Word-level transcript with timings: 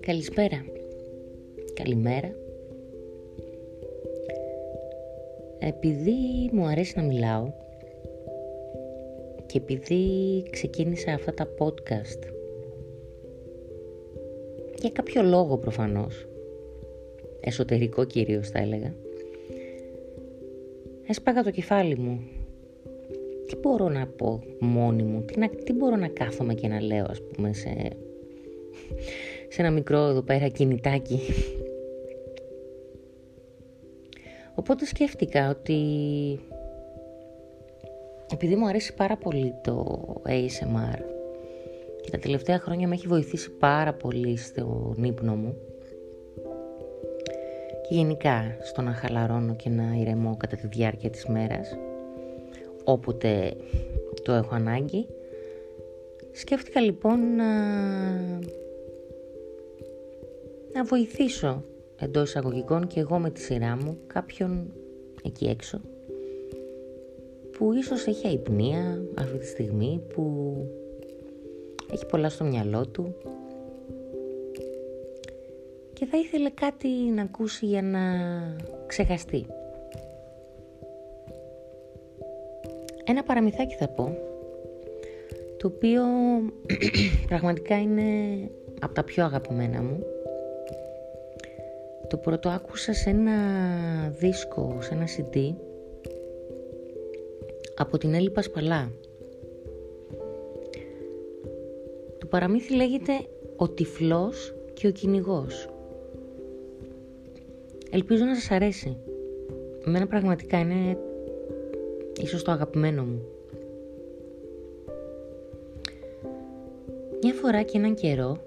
Καλησπέρα. 0.00 0.64
Καλημέρα. 1.74 2.34
Επειδή 5.58 6.12
μου 6.52 6.66
αρέσει 6.66 6.92
να 6.96 7.02
μιλάω 7.02 7.52
και 9.46 9.58
επειδή 9.58 10.42
ξεκίνησα 10.50 11.12
αυτά 11.12 11.34
τα 11.34 11.48
podcast 11.58 12.18
για 14.80 14.90
κάποιο 14.90 15.22
λόγο 15.22 15.58
προφανώς 15.58 16.26
εσωτερικό 17.40 18.04
κυρίως 18.04 18.48
θα 18.48 18.58
έλεγα 18.58 18.94
έσπαγα 21.06 21.42
το 21.42 21.50
κεφάλι 21.50 21.98
μου 21.98 22.20
τι 23.54 23.60
μπορώ 23.60 23.88
να 23.88 24.06
πω 24.06 24.42
μόνη 24.60 25.02
μου 25.02 25.22
τι, 25.22 25.38
να, 25.38 25.48
τι 25.48 25.72
μπορώ 25.72 25.96
να 25.96 26.08
κάθομαι 26.08 26.54
και 26.54 26.68
να 26.68 26.80
λέω 26.80 27.06
ας 27.08 27.22
πούμε 27.22 27.52
σε 27.52 27.96
σε 29.48 29.62
ένα 29.62 29.70
μικρό 29.70 29.98
εδώ 29.98 30.22
πέρα 30.22 30.48
κινητάκι. 30.48 31.20
Οπότε 34.54 34.86
σκέφτηκα 34.86 35.48
ότι 35.48 35.80
επειδή 38.32 38.56
μου 38.56 38.66
αρέσει 38.66 38.94
πάρα 38.94 39.16
πολύ 39.16 39.54
το 39.62 40.04
ASMR 40.26 40.98
και 42.00 42.10
τα 42.10 42.18
τελευταία 42.18 42.58
χρόνια 42.58 42.88
με 42.88 42.94
έχει 42.94 43.06
βοηθήσει 43.06 43.50
πάρα 43.50 43.92
πολύ 43.92 44.36
στον 44.36 44.96
ύπνο 45.02 45.34
μου 45.34 45.56
και 47.88 47.94
γενικά 47.94 48.56
στο 48.60 48.82
να 48.82 48.92
χαλαρώνω 48.92 49.54
και 49.54 49.68
να 49.68 49.96
ηρεμώ 50.00 50.36
κατά 50.36 50.56
τη 50.56 50.66
διάρκεια 50.66 51.10
της 51.10 51.26
μέρας 51.26 51.76
όποτε 52.84 53.56
το 54.22 54.32
έχω 54.32 54.54
ανάγκη 54.54 55.06
σκέφτηκα 56.32 56.80
λοιπόν 56.80 57.36
να 57.36 57.52
να 60.72 60.84
βοηθήσω 60.84 61.64
εντός 61.98 62.28
εισαγωγικών 62.28 62.86
και 62.86 63.00
εγώ 63.00 63.18
με 63.18 63.30
τη 63.30 63.40
σειρά 63.40 63.76
μου 63.76 63.98
κάποιον 64.06 64.72
εκεί 65.24 65.44
έξω 65.44 65.80
που 67.58 67.72
ίσως 67.72 68.06
έχει 68.06 68.26
αϊπνία 68.26 69.02
αυτή 69.18 69.38
τη 69.38 69.46
στιγμή, 69.46 70.00
που 70.14 70.54
έχει 71.92 72.06
πολλά 72.06 72.28
στο 72.28 72.44
μυαλό 72.44 72.86
του 72.86 73.14
και 75.92 76.06
θα 76.06 76.18
ήθελε 76.18 76.50
κάτι 76.50 76.88
να 76.88 77.22
ακούσει 77.22 77.66
για 77.66 77.82
να 77.82 78.00
ξεχαστεί. 78.86 79.46
Ένα 83.04 83.22
παραμυθάκι 83.22 83.74
θα 83.74 83.88
πω, 83.88 84.18
το 85.56 85.66
οποίο 85.66 86.02
πραγματικά 87.28 87.80
είναι 87.80 88.02
από 88.80 88.94
τα 88.94 89.04
πιο 89.04 89.24
αγαπημένα 89.24 89.82
μου 89.82 90.04
το 92.14 92.20
πρώτο 92.20 92.48
άκουσα 92.48 92.92
σε 92.92 93.10
ένα 93.10 93.32
δίσκο, 94.08 94.78
σε 94.80 94.94
ένα 94.94 95.04
CD 95.04 95.54
από 97.76 97.98
την 97.98 98.14
Έλλη 98.14 98.30
Πασπαλά. 98.30 98.90
Το 102.18 102.26
παραμύθι 102.26 102.74
λέγεται 102.74 103.12
«Ο 103.56 103.68
τυφλός 103.68 104.54
και 104.72 104.86
ο 104.86 104.90
κυνηγός. 104.90 105.68
Ελπίζω 107.90 108.24
να 108.24 108.34
σας 108.34 108.50
αρέσει. 108.50 108.96
Εμένα 109.86 110.06
πραγματικά 110.06 110.58
είναι 110.58 110.98
ίσως 112.20 112.42
το 112.42 112.50
αγαπημένο 112.50 113.04
μου. 113.04 113.22
Μια 117.22 117.34
φορά 117.34 117.62
και 117.62 117.78
έναν 117.78 117.94
καιρό 117.94 118.38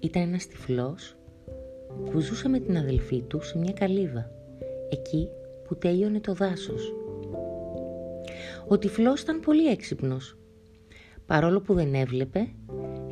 ήταν 0.00 0.22
ένας 0.22 0.46
τυφλός 0.46 1.16
που 2.10 2.20
ζούσε 2.20 2.48
με 2.48 2.58
την 2.58 2.76
αδελφή 2.76 3.22
του 3.22 3.40
σε 3.42 3.58
μια 3.58 3.72
καλύβα, 3.72 4.30
εκεί 4.88 5.28
που 5.68 5.76
τέλειωνε 5.76 6.20
το 6.20 6.34
δάσος. 6.34 6.94
Ο 8.68 8.78
τυφλός 8.78 9.20
ήταν 9.20 9.40
πολύ 9.40 9.66
έξυπνος. 9.66 10.36
Παρόλο 11.26 11.60
που 11.60 11.74
δεν 11.74 11.94
έβλεπε, 11.94 12.48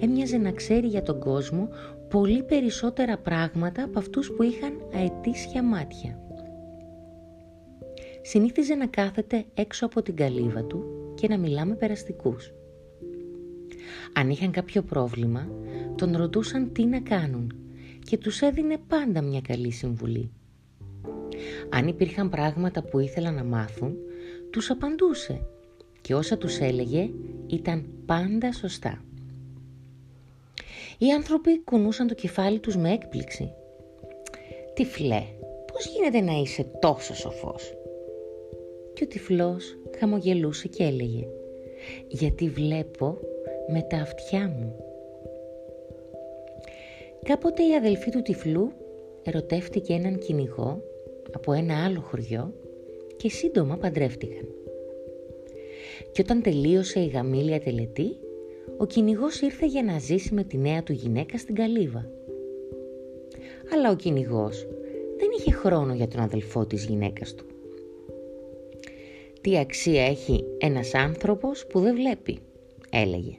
έμοιαζε 0.01 0.37
να 0.37 0.51
ξέρει 0.51 0.87
για 0.87 1.03
τον 1.03 1.21
κόσμο 1.21 1.69
πολύ 2.09 2.43
περισσότερα 2.43 3.19
πράγματα 3.19 3.83
από 3.83 3.99
αυτούς 3.99 4.33
που 4.33 4.43
είχαν 4.43 4.73
αετήσια 4.95 5.63
μάτια. 5.63 6.28
Συνήθιζε 8.29 8.75
να 8.75 8.87
κάθεται 8.87 9.45
έξω 9.55 9.87
από 9.87 10.03
την 10.03 10.17
καλύβα 10.17 10.65
του 10.65 10.85
και 11.15 11.29
να 11.29 11.39
μιλά 11.39 11.65
με 11.65 11.75
περαστικούς. 11.75 12.53
Αν 14.13 14.31
είχαν 14.31 14.51
κάποιο 14.51 14.83
πρόβλημα, 14.83 15.49
τον 15.97 16.17
ρωτούσαν 16.17 16.73
τι 16.73 16.85
να 16.85 17.01
κάνουν 17.01 17.53
και 18.05 18.19
τους 18.19 18.41
έδινε 18.41 18.79
πάντα 18.89 19.23
μια 19.23 19.41
καλή 19.41 19.71
συμβουλή. 19.71 20.31
Αν 21.69 21.89
υπήρχαν 21.89 22.29
πράγματα 22.29 22.83
που 22.83 22.99
ήθελαν 22.99 23.35
να 23.35 23.45
μάθουν, 23.45 23.97
τους 24.51 24.71
απαντούσε 24.71 25.47
και 26.01 26.15
όσα 26.15 26.39
τους 26.39 26.59
έλεγε 26.59 27.11
ήταν 27.47 27.85
πάντα 28.07 28.53
σωστά. 28.53 29.05
Οι 30.99 31.13
άνθρωποι 31.13 31.61
κουνούσαν 31.63 32.07
το 32.07 32.15
κεφάλι 32.15 32.59
τους 32.59 32.77
με 32.77 32.93
έκπληξη. 32.93 33.53
«Τυφλέ, 34.75 35.23
πώς 35.73 35.87
γίνεται 35.87 36.21
να 36.21 36.33
είσαι 36.33 36.63
τόσο 36.81 37.15
σοφός» 37.15 37.78
και 38.99 39.05
ο 39.05 39.07
τυφλός 39.07 39.79
χαμογελούσε 39.99 40.69
και 40.69 40.85
έλεγε 40.85 41.27
«Γιατί 42.09 42.49
βλέπω 42.49 43.19
με 43.73 43.83
τα 43.83 43.97
αυτιά 43.97 44.49
μου». 44.59 44.77
Κάποτε 47.25 47.63
η 47.63 47.75
αδελφή 47.75 48.11
του 48.11 48.23
τυφλού 48.23 48.73
ερωτεύτηκε 49.23 49.93
έναν 49.93 50.19
κυνηγό 50.19 50.83
από 51.33 51.53
ένα 51.53 51.85
άλλο 51.85 52.01
χωριό 52.01 52.55
και 53.17 53.31
σύντομα 53.31 53.77
παντρεύτηκαν. 53.77 54.49
Και 56.13 56.21
όταν 56.21 56.43
τελείωσε 56.43 57.01
η 57.01 57.07
γαμήλια 57.07 57.61
τελετή, 57.61 58.17
ο 58.77 58.87
κυνηγός 58.87 59.41
ήρθε 59.41 59.67
για 59.67 59.83
να 59.83 59.99
ζήσει 59.99 60.35
με 60.35 60.45
τη 60.45 60.59
νέα 60.59 60.83
του 60.83 60.93
γυναίκα 60.93 61.39
στην 61.39 61.55
καλύβα. 61.55 62.11
Αλλά 63.75 63.91
ο 63.91 63.97
κυνηγός 63.97 64.67
δεν 65.19 65.29
είχε 65.39 65.53
χρόνο 65.53 65.95
για 65.95 66.09
τον 66.09 66.21
αδελφό 66.21 66.67
της 66.67 66.85
γυναίκας 66.85 67.35
του. 67.35 67.45
«Τι 69.41 69.59
αξία 69.59 70.07
έχει 70.07 70.45
ένας 70.59 70.95
άνθρωπος 70.95 71.67
που 71.67 71.81
δεν 71.81 71.95
βλέπει», 71.95 72.39
έλεγε. 72.91 73.39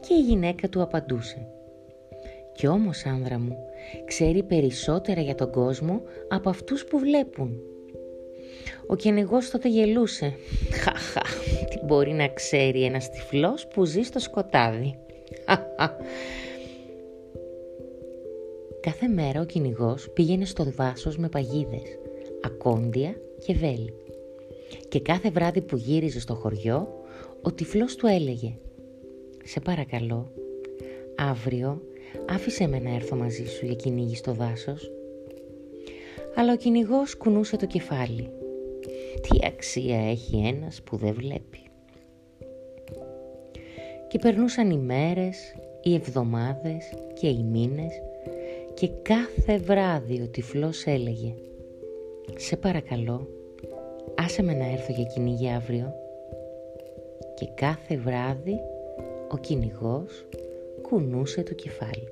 Και 0.00 0.14
η 0.14 0.20
γυναίκα 0.20 0.68
του 0.68 0.82
απαντούσε 0.82 1.48
κι 2.58 2.66
όμως 2.66 3.06
άνδρα 3.06 3.38
μου, 3.38 3.56
ξέρει 4.04 4.42
περισσότερα 4.42 5.20
για 5.20 5.34
τον 5.34 5.50
κόσμο 5.50 6.02
από 6.28 6.48
αυτούς 6.48 6.84
που 6.84 6.98
βλέπουν. 6.98 7.60
Ο 8.86 8.96
κυνηγός 8.96 9.50
τότε 9.50 9.68
γελούσε. 9.68 10.34
Χαχα, 10.70 11.22
τι 11.70 11.84
μπορεί 11.84 12.12
να 12.12 12.28
ξέρει 12.28 12.84
ένας 12.84 13.10
τυφλός 13.10 13.66
που 13.66 13.84
ζει 13.84 14.02
στο 14.02 14.18
σκοτάδι. 14.18 14.98
Κάθε 18.80 19.08
μέρα 19.08 19.40
ο 19.40 19.44
κυνηγός 19.44 20.10
πήγαινε 20.10 20.44
στο 20.44 20.64
δάσος 20.64 21.18
με 21.18 21.28
παγίδες, 21.28 21.98
ακόντια 22.44 23.14
και 23.46 23.54
βέλη. 23.54 23.94
Και 24.88 25.00
κάθε 25.00 25.30
βράδυ 25.30 25.60
που 25.60 25.76
γύριζε 25.76 26.20
στο 26.20 26.34
χωριό, 26.34 27.04
ο 27.42 27.52
τυφλός 27.52 27.96
του 27.96 28.06
έλεγε 28.06 28.54
«Σε 29.44 29.60
παρακαλώ, 29.60 30.32
αύριο 31.16 31.82
άφησε 32.28 32.66
με 32.66 32.78
να 32.78 32.94
έρθω 32.94 33.16
μαζί 33.16 33.46
σου 33.46 33.64
για 33.64 33.74
κυνήγι 33.74 34.16
στο 34.16 34.32
δάσος. 34.32 34.90
Αλλά 36.34 36.52
ο 36.52 36.56
κυνηγός 36.56 37.16
κουνούσε 37.16 37.56
το 37.56 37.66
κεφάλι. 37.66 38.30
Τι 39.22 39.46
αξία 39.46 40.10
έχει 40.10 40.36
ένας 40.36 40.82
που 40.82 40.96
δεν 40.96 41.14
βλέπει. 41.14 41.62
Και 44.08 44.18
περνούσαν 44.18 44.70
οι 44.70 44.78
μέρες, 44.78 45.54
οι 45.82 45.94
εβδομάδες 45.94 46.92
και 47.20 47.28
οι 47.28 47.42
μήνες 47.42 47.92
και 48.74 48.88
κάθε 49.02 49.58
βράδυ 49.58 50.20
ο 50.20 50.28
τυφλός 50.28 50.84
έλεγε 50.84 51.34
«Σε 52.36 52.56
παρακαλώ, 52.56 53.28
άσε 54.24 54.42
με 54.42 54.54
να 54.54 54.70
έρθω 54.70 54.92
για 54.92 55.04
κυνήγι 55.04 55.48
αύριο». 55.48 55.94
Και 57.34 57.46
κάθε 57.54 57.96
βράδυ 57.96 58.60
ο 59.28 59.36
κυνηγός 59.36 60.26
κουνούσε 60.82 61.42
το 61.42 61.54
κεφάλι. 61.54 62.08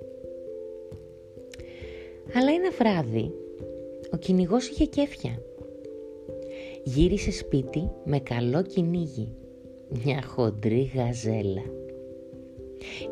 Αλλά 2.35 2.51
ένα 2.53 2.71
βράδυ 2.71 3.33
ο 4.13 4.17
κυνηγός 4.17 4.69
είχε 4.69 4.85
κέφια. 4.85 5.43
Γύρισε 6.85 7.31
σπίτι 7.31 7.91
με 8.05 8.19
καλό 8.19 8.63
κυνήγι, 8.63 9.33
μια 10.05 10.23
χοντρή 10.23 10.91
γαζέλα. 10.95 11.63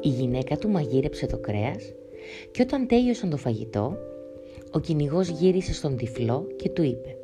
Η 0.01 0.09
γυναίκα 0.09 0.57
του 0.57 0.69
μαγείρεψε 0.69 1.27
το 1.27 1.39
κρέας 1.39 1.93
και 2.51 2.63
όταν 2.63 2.87
τέλειωσαν 2.87 3.31
το 3.31 3.37
φαγητό, 3.37 3.97
ο 4.73 4.81
κυνηγός 4.81 5.29
γύρισε 5.29 5.75
στον 5.75 5.97
τυφλό 5.97 6.47
και 6.57 6.69
του 6.69 6.83
είπε 6.83 7.17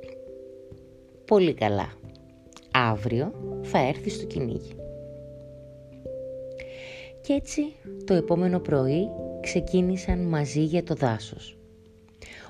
«Πολύ 1.31 1.55
καλά, 1.55 1.93
Αύριο 2.73 3.33
θα 3.63 3.79
έρθει 3.79 4.11
στο 4.11 4.27
κυνήγι. 4.27 4.73
Κι 7.21 7.33
έτσι 7.33 7.63
το 8.05 8.15
επόμενο 8.15 8.59
πρωί 8.59 9.09
ξεκίνησαν 9.41 10.19
μαζί 10.19 10.61
για 10.61 10.83
το 10.83 10.95
δάσος. 10.95 11.59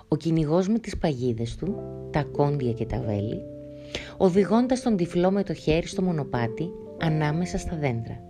Ο 0.09 0.17
κυνηγός 0.17 0.69
με 0.69 0.79
τις 0.79 0.99
παγίδες 0.99 1.57
του, 1.57 1.77
τα 2.11 2.23
κόντια 2.23 2.73
και 2.73 2.87
τα 2.87 3.01
βέλη, 3.01 3.43
οδηγώντας 4.17 4.83
τον 4.83 4.97
τυφλό 4.97 5.31
με 5.31 5.43
το 5.43 5.55
χέρι 5.55 5.87
στο 5.87 6.03
μονοπάτι 6.03 6.71
ανάμεσα 7.01 7.59
στα 7.59 7.77
δέντρα. 7.77 8.23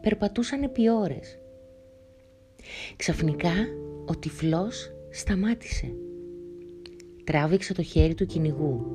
Περπατούσαν 0.00 0.62
επί 0.62 0.90
ώρες. 0.90 1.38
Ξαφνικά 2.96 3.52
ο 4.06 4.16
τυφλός 4.16 4.92
σταμάτησε. 5.10 5.92
Τράβηξε 7.28 7.74
το 7.74 7.82
χέρι 7.82 8.14
του 8.14 8.26
κυνηγού. 8.26 8.86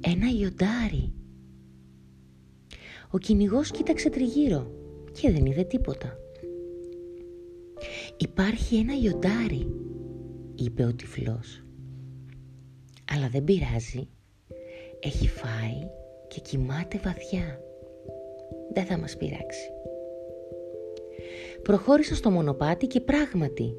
Ένα 0.00 0.26
ιοντάρι. 0.40 1.12
Ο 3.10 3.18
κυνηγός 3.18 3.70
κοίταξε 3.70 4.10
τριγύρω 4.10 4.70
και 5.12 5.30
δεν 5.30 5.46
είδε 5.46 5.62
τίποτα. 5.62 6.18
«Υπάρχει 8.16 8.76
ένα 8.76 8.92
ιοντάρι», 9.02 9.66
είπε 10.54 10.84
ο 10.84 10.94
τυφλός. 10.94 11.62
«Αλλά 13.12 13.28
δεν 13.28 13.44
πειράζει. 13.44 14.08
Έχει 15.00 15.28
φάει 15.28 15.88
και 16.28 16.40
κοιμάται 16.40 17.00
βαθιά. 17.04 17.60
Δεν 18.74 18.84
θα 18.84 18.98
μας 18.98 19.16
πειράξει». 19.16 19.70
Προχώρησα 21.62 22.14
στο 22.14 22.30
μονοπάτι 22.30 22.86
και 22.86 23.00
πράγματι 23.00 23.74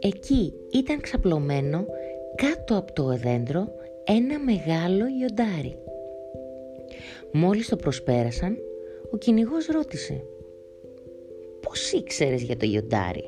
εκεί 0.00 0.52
ήταν 0.72 1.00
ξαπλωμένο 1.00 1.86
κάτω 2.36 2.76
από 2.76 2.92
το 2.92 3.16
δέντρο 3.16 3.68
ένα 4.04 4.38
μεγάλο 4.38 5.04
ιοντάρι. 5.20 5.76
Μόλις 7.32 7.68
το 7.68 7.76
προσπέρασαν, 7.76 8.58
ο 9.10 9.16
κυνηγός 9.16 9.66
ρώτησε 9.66 10.24
«Πώς 11.60 11.92
ήξερες 11.92 12.42
για 12.42 12.56
το 12.56 12.66
ιοντάρι» 12.66 13.24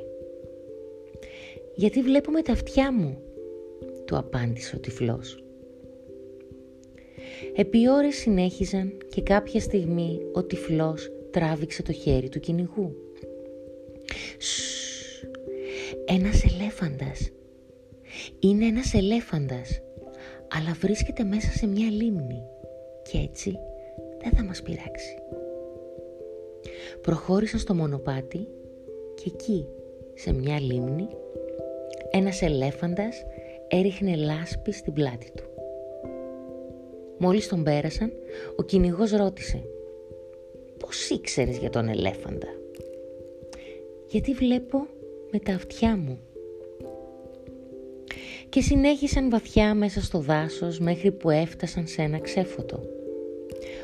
«Γιατί 1.75 2.03
βλέπουμε 2.03 2.43
τα 2.43 2.53
αυτιά 2.53 2.93
μου», 2.93 3.19
του 4.05 4.17
απάντησε 4.17 4.77
ο 4.77 4.79
τυφλός. 4.79 5.43
Επί 7.55 7.89
ώρες 7.89 8.17
συνέχιζαν 8.17 8.99
και 9.09 9.23
κάποια 9.23 9.61
στιγμή 9.61 10.21
ο 10.33 10.45
τυφλός 10.45 11.11
τράβηξε 11.31 11.83
το 11.83 11.93
χέρι 11.93 12.29
του 12.29 12.41
κυνηγού. 12.41 12.97
«Σσσ, 14.39 15.29
ένας 16.05 16.45
ελέφαντας. 16.45 17.31
Είναι 18.39 18.67
ένας 18.67 18.95
ελέφαντας, 18.95 19.81
αλλά 20.49 20.77
βρίσκεται 20.81 21.25
μέσα 21.25 21.51
σε 21.51 21.67
μια 21.67 21.91
λίμνη 21.91 22.43
και 23.03 23.19
έτσι 23.19 23.59
δεν 24.23 24.33
θα 24.33 24.45
μας 24.45 24.63
πειράξει». 24.63 25.19
Προχώρησαν 27.01 27.61
στο 27.61 27.75
μονοπάτι 27.75 28.49
και 29.15 29.31
εκεί, 29.35 29.67
σε 30.15 30.33
μια 30.33 30.61
λίμνη, 30.61 31.09
ένας 32.11 32.43
ελέφαντας 32.43 33.23
έριχνε 33.69 34.17
λάσπη 34.17 34.73
στην 34.73 34.93
πλάτη 34.93 35.31
του. 35.37 35.45
Μόλις 37.19 37.49
τον 37.49 37.63
πέρασαν, 37.63 38.13
ο 38.57 38.63
κυνηγός 38.63 39.11
ρώτησε 39.11 39.63
«Πώς 40.79 41.11
ήξερες 41.11 41.57
για 41.57 41.71
τον 41.71 41.89
ελέφαντα» 41.89 42.49
«Γιατί 44.07 44.33
βλέπω 44.33 44.87
με 45.31 45.39
τα 45.39 45.53
αυτιά 45.53 45.97
μου» 45.97 46.19
και 48.49 48.61
συνέχισαν 48.61 49.31
βαθιά 49.31 49.75
μέσα 49.75 50.03
στο 50.03 50.19
δάσος 50.19 50.79
μέχρι 50.79 51.13
που 51.13 51.31
έφτασαν 51.31 51.87
σε 51.87 52.03
ένα 52.03 52.19
ξέφωτο. 52.19 52.81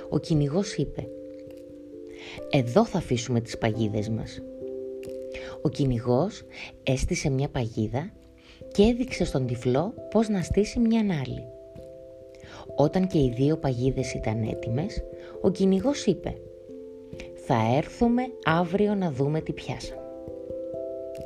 Ο 0.09 0.19
κυνηγός 0.19 0.75
είπε 0.75 1.09
«Εδώ 2.51 2.85
θα 2.85 2.99
αφήσουμε 2.99 3.41
τις 3.41 3.59
παγίδες 3.59 4.09
μας». 4.09 4.43
Ο 5.63 5.69
κυνηγός 5.69 6.43
έστησε 6.83 7.31
μια 7.31 7.49
παγίδα 7.49 8.13
και 8.73 8.83
έδειξε 8.83 9.25
στον 9.25 9.47
τυφλό 9.47 9.95
πώς 10.11 10.29
να 10.29 10.43
στήσει 10.43 10.79
μια 10.79 11.01
άλλη. 11.01 11.45
Όταν 12.77 13.07
και 13.07 13.19
οι 13.19 13.33
δύο 13.37 13.57
παγίδες 13.57 14.13
ήταν 14.15 14.43
έτοιμες, 14.43 15.03
ο 15.41 15.51
κυνηγός 15.51 16.07
είπε 16.07 16.35
«Θα 17.35 17.75
έρθουμε 17.77 18.23
αύριο 18.45 18.95
να 18.95 19.11
δούμε 19.11 19.41
τι 19.41 19.53
πιάσαμε». 19.53 20.01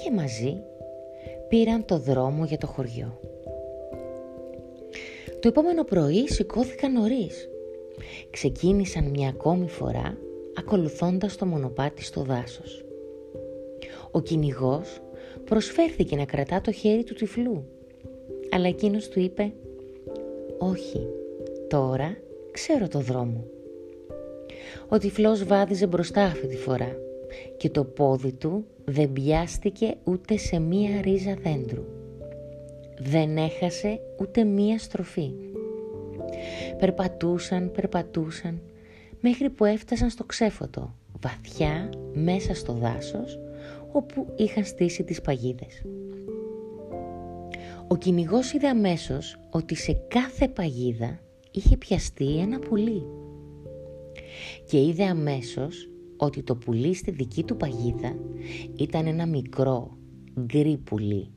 Και 0.05 0.11
μαζί 0.11 0.63
πήραν 1.49 1.85
το 1.85 1.99
δρόμο 1.99 2.45
για 2.45 2.59
το 2.59 2.67
χωριό. 2.67 3.21
Το 5.41 5.49
επόμενο 5.49 5.85
πρωί 5.85 6.29
σηκώθηκαν 6.29 6.93
νωρίς. 6.93 7.49
Ξεκίνησαν 8.31 9.11
μια 9.11 9.29
ακόμη 9.29 9.69
φορά 9.69 10.19
ακολουθώντας 10.59 11.37
το 11.37 11.47
μονοπάτι 11.47 12.05
στο 12.05 12.23
δάσος. 12.23 12.85
Ο 14.11 14.21
κυνηγός 14.21 15.01
προσφέρθηκε 15.45 16.17
να 16.17 16.25
κρατά 16.25 16.61
το 16.61 16.73
χέρι 16.73 17.05
του 17.05 17.15
τυφλού, 17.15 17.65
αλλά 18.51 18.69
εκείνος 18.69 19.09
του 19.09 19.21
είπε 19.21 19.53
«Όχι, 20.59 21.07
τώρα 21.69 22.17
ξέρω 22.51 22.89
το 22.89 22.99
δρόμο». 22.99 23.45
Ο 24.89 24.99
τυφλός 24.99 25.45
βάδιζε 25.45 25.87
μπροστά 25.87 26.23
αυτή 26.25 26.47
τη 26.47 26.57
φορά 26.57 26.97
και 27.57 27.71
το 27.71 27.85
πόδι 27.85 28.33
του 28.33 28.65
δεν 28.85 29.13
πιάστηκε 29.13 29.95
ούτε 30.05 30.37
σε 30.37 30.59
μία 30.59 31.01
ρίζα 31.01 31.37
δέντρου. 31.43 31.98
Δεν 33.01 33.37
έχασε 33.37 34.01
ούτε 34.21 34.45
μία 34.45 34.79
στροφή. 34.79 35.31
Περπατούσαν, 36.79 37.73
περπατούσαν, 37.73 38.61
μέχρι 39.21 39.51
που 39.51 39.65
έφτασαν 39.65 40.11
στο 40.11 40.25
ξέφωτο, 40.25 40.95
βαθιά 41.21 41.91
μέσα 42.13 42.55
στο 42.55 42.73
δάσος, 42.73 43.39
όπου 43.93 44.33
είχαν 44.37 44.65
στήσει 44.65 45.05
τις 45.05 45.21
παγίδες. 45.21 45.83
Ο 47.89 47.97
κυνηγός 47.97 48.53
είδε 48.53 48.69
αμέσως 48.69 49.39
ότι 49.51 49.75
σε 49.75 49.93
κάθε 50.09 50.49
παγίδα 50.49 51.21
είχε 51.51 51.77
πιαστεί 51.77 52.39
ένα 52.39 52.59
πουλί 52.59 53.03
και 54.65 54.83
είδε 54.83 55.05
αμέσως 55.05 55.89
ότι 56.17 56.43
το 56.43 56.57
πουλί 56.57 56.95
στη 56.95 57.11
δική 57.11 57.45
του 57.45 57.57
παγίδα 57.57 58.17
ήταν 58.77 59.07
ένα 59.07 59.27
μικρό 59.27 59.97
γκρι 60.41 60.77
πουλί 60.77 61.31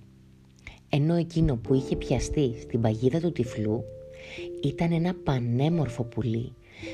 ενώ 0.93 1.15
εκείνο 1.15 1.55
που 1.55 1.73
είχε 1.73 1.95
πιαστεί 1.95 2.55
στην 2.61 2.81
παγίδα 2.81 3.19
του 3.19 3.31
τυφλού 3.31 3.83
ήταν 4.63 4.91
ένα 4.91 5.15
πανέμορφο 5.23 6.03
πουλί 6.03 6.53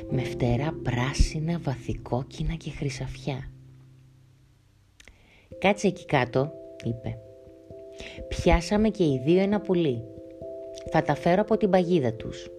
με 0.10 0.22
φτερά 0.22 0.80
πράσινα, 0.84 1.60
βαθικόκινα 1.64 2.54
και 2.54 2.69
χρυσαφιά. 2.69 3.52
«Κάτσε 5.60 5.88
εκεί 5.88 6.06
κάτω», 6.06 6.52
είπε. 6.83 7.18
«Πιάσαμε 8.28 8.90
και 8.90 9.04
οι 9.04 9.21
δύο 9.26 9.40
ένα 9.40 9.62
πουλί. 9.62 10.04
Θα 10.92 11.02
τα 11.02 11.16
φέρω 11.16 11.42
από 11.42 11.57
την 11.57 11.69
παγίδα 11.69 12.14
τους». 12.14 12.50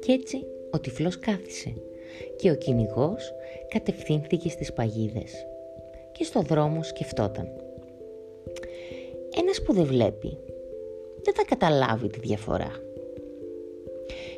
Κι 0.00 0.12
έτσι 0.12 0.44
ο 0.70 0.80
τυφλός 0.80 1.18
κάθισε 1.18 1.74
και 2.36 2.50
ο 2.50 2.54
κυνηγός 2.54 3.32
κατευθύνθηκε 3.68 4.48
στις 4.48 4.72
παγίδες 4.72 5.46
και 6.12 6.24
στο 6.24 6.40
δρόμο 6.40 6.82
σκεφτόταν. 6.82 7.59
Ένας 9.36 9.62
που 9.62 9.72
δεν 9.72 9.84
βλέπει 9.84 10.38
δεν 11.22 11.34
θα 11.34 11.44
καταλάβει 11.44 12.08
τη 12.08 12.18
διαφορά. 12.18 12.70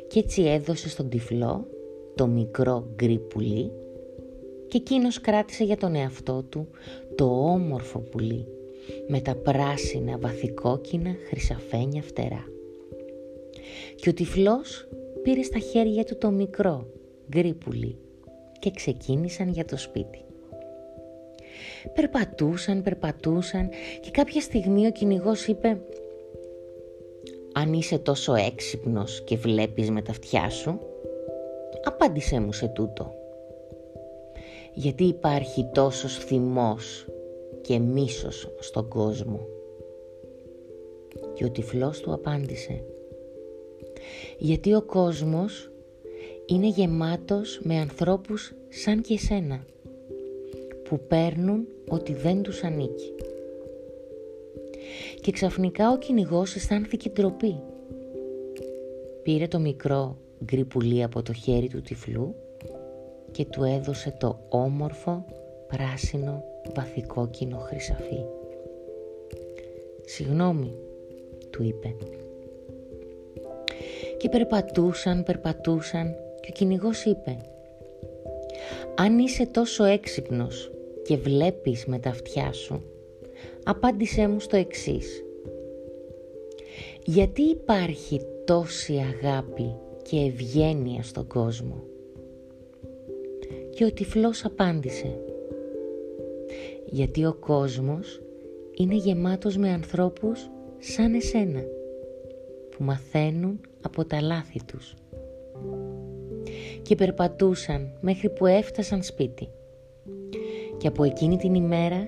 Κι 0.07 0.19
έτσι 0.19 0.41
έδωσε 0.41 0.89
στον 0.89 1.09
τυφλό 1.09 1.67
το 2.15 2.27
μικρό 2.27 2.87
γκρι 2.95 3.19
πουλί 3.19 3.71
και 4.67 4.77
εκείνος 4.77 5.21
κράτησε 5.21 5.63
για 5.63 5.77
τον 5.77 5.95
εαυτό 5.95 6.43
του 6.49 6.67
το 7.15 7.25
όμορφο 7.25 7.99
πουλί 7.99 8.47
με 9.07 9.21
τα 9.21 9.35
πράσινα 9.35 10.17
βαθικόκινα 10.17 11.15
χρυσαφένια 11.27 12.01
φτερά. 12.01 12.45
Και 13.95 14.09
ο 14.09 14.13
τυφλός 14.13 14.87
πήρε 15.23 15.43
στα 15.43 15.59
χέρια 15.59 16.03
του 16.03 16.17
το 16.17 16.31
μικρό 16.31 16.87
γκρι 17.29 17.53
πουλί 17.53 17.97
και 18.59 18.71
ξεκίνησαν 18.71 19.49
για 19.49 19.65
το 19.65 19.77
σπίτι. 19.77 20.25
Περπατούσαν, 21.93 22.81
περπατούσαν 22.81 23.69
και 24.01 24.11
κάποια 24.11 24.41
στιγμή 24.41 24.87
ο 24.87 24.91
κυνηγός 24.91 25.47
είπε 25.47 25.81
«Αν 27.53 27.73
είσαι 27.73 27.97
τόσο 27.97 28.33
έξυπνος 28.33 29.21
και 29.23 29.37
βλέπεις 29.37 29.89
με 29.89 30.01
τα 30.01 30.11
αυτιά 30.11 30.49
σου, 30.49 30.79
απάντησέ 31.83 32.39
μου 32.39 32.53
σε 32.53 32.67
τούτο» 32.67 33.13
γιατί 34.73 35.03
υπάρχει 35.03 35.69
τόσος 35.73 36.17
θυμός 36.17 37.05
και 37.61 37.79
μίσος 37.79 38.47
στον 38.59 38.87
κόσμο. 38.87 39.47
Και 41.33 41.45
ο 41.45 41.49
τυφλός 41.49 41.99
του 41.99 42.13
απάντησε 42.13 42.83
γιατί 44.37 44.73
ο 44.73 44.81
κόσμος 44.81 45.71
είναι 46.45 46.67
γεμάτος 46.67 47.59
με 47.63 47.79
ανθρώπους 47.79 48.53
σαν 48.69 49.01
και 49.01 49.13
εσένα 49.13 49.65
που 50.83 50.99
παίρνουν 51.07 51.67
ότι 51.87 52.13
δεν 52.13 52.41
τους 52.41 52.63
ανήκει. 52.63 53.13
Και 55.21 55.31
ξαφνικά 55.31 55.91
ο 55.91 55.97
κυνηγός 55.97 56.55
αισθάνθηκε 56.55 57.09
ντροπή. 57.09 57.61
Πήρε 59.23 59.47
το 59.47 59.59
μικρό 59.59 60.17
γκρι 60.43 60.65
πουλί 60.65 61.03
από 61.03 61.21
το 61.21 61.33
χέρι 61.33 61.67
του 61.67 61.81
τυφλού 61.81 62.35
και 63.31 63.45
του 63.45 63.63
έδωσε 63.63 64.15
το 64.19 64.39
όμορφο 64.49 65.25
πράσινο 65.67 66.43
βαθικόκκινο 66.75 67.57
χρυσαφί. 67.57 68.25
«Συγγνώμη», 70.05 70.75
του 71.53 71.63
είπε. 71.63 71.95
Και 74.17 74.29
περπατούσαν, 74.29 75.23
περπατούσαν 75.23 76.15
και 76.41 76.49
ο 76.49 76.53
κυνηγός 76.53 77.05
είπε 77.05 77.37
«Αν 78.95 79.19
είσαι 79.19 79.45
τόσο 79.45 79.83
έξυπνος 79.83 80.71
και 81.03 81.17
βλέπεις 81.17 81.85
με 81.85 81.99
τα 81.99 82.09
αυτιά 82.09 82.53
σου, 82.53 82.83
απάντησέ 83.63 84.27
μου 84.27 84.39
στο 84.39 84.55
εξής. 84.57 85.23
Γιατί 87.05 87.41
υπάρχει 87.41 88.21
τόση 88.45 88.93
αγάπη 88.93 89.75
και 90.01 90.17
ευγένεια 90.17 91.03
στον 91.03 91.27
κόσμο» 91.27 91.83
και 93.75 93.85
ο 93.85 93.91
τυφλός 93.91 94.45
απάντησε 94.45 95.19
«Γιατί 96.85 97.25
ο 97.25 97.33
κόσμος 97.33 98.21
είναι 98.73 98.95
γεμάτος 98.95 99.57
με 99.57 99.69
ανθρώπους 99.69 100.49
σαν 100.77 101.13
εσένα 101.13 101.63
που 102.69 102.83
μαθαίνουν 102.83 103.59
από 103.81 104.05
τα 104.05 104.21
λάθη 104.21 104.59
τους» 104.65 104.93
και 106.83 106.95
περπατούσαν 106.95 107.97
μέχρι 108.01 108.29
που 108.29 108.45
έφτασαν 108.45 109.03
σπίτι. 109.03 109.49
Και 110.77 110.87
από 110.87 111.03
εκείνη 111.03 111.37
την 111.37 111.55
ημέρα, 111.55 112.07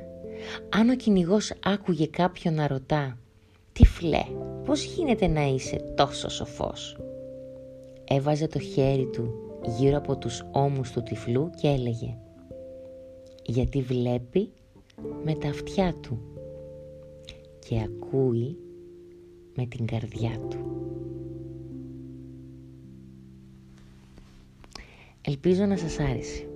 αν 0.70 0.90
ο 0.90 0.96
κυνηγός 0.96 1.54
άκουγε 1.64 2.08
κάποιον 2.08 2.54
να 2.54 2.68
ρωτά 2.68 3.18
«Τυφλέ, 3.74 4.24
πώς 4.66 4.84
γίνεται 4.84 5.28
να 5.28 5.46
είσαι 5.46 5.94
τόσο 5.96 6.30
σοφός» 6.30 6.98
έβαζε 8.08 8.48
το 8.48 8.60
χέρι 8.60 9.06
του 9.06 9.34
γύρω 9.78 9.98
από 9.98 10.18
τους 10.18 10.44
ώμους 10.52 10.92
του 10.92 11.04
τυφλού 11.04 11.50
και 11.62 11.68
έλεγε 11.68 12.18
γιατί 13.46 13.82
βλέπει 13.82 14.52
με 15.24 15.36
τα 15.36 15.48
αυτιά 15.48 15.96
του 16.02 16.20
και 17.60 17.82
ακούει 17.82 18.58
με 19.56 19.66
την 19.66 19.86
καρδιά 19.86 20.40
του. 20.50 20.58
Ελπίζω 25.28 25.66
να 25.66 25.78
σας 25.78 26.00
άρεσε. 26.00 26.55